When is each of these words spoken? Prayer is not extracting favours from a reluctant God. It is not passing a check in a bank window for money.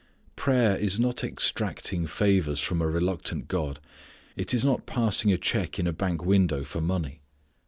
Prayer 0.35 0.75
is 0.77 0.99
not 0.99 1.23
extracting 1.23 2.07
favours 2.07 2.59
from 2.59 2.81
a 2.81 2.87
reluctant 2.89 3.47
God. 3.47 3.79
It 4.35 4.51
is 4.51 4.65
not 4.65 4.87
passing 4.87 5.31
a 5.31 5.37
check 5.37 5.77
in 5.77 5.85
a 5.85 5.93
bank 5.93 6.25
window 6.25 6.63
for 6.63 6.81
money. 6.81 7.21